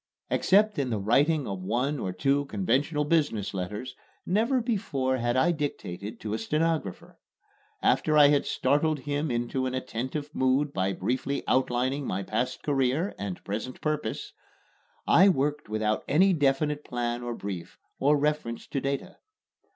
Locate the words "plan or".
16.83-17.35